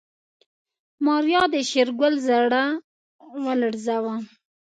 [1.05, 2.63] ماريا د شېرګل زړه
[3.43, 4.15] ولړزاوه.